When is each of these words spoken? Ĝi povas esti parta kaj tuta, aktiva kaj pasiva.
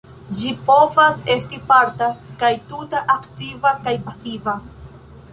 Ĝi 0.37 0.51
povas 0.67 1.17
esti 1.33 1.59
parta 1.67 2.07
kaj 2.43 2.49
tuta, 2.71 3.01
aktiva 3.17 3.75
kaj 3.85 3.93
pasiva. 4.07 4.57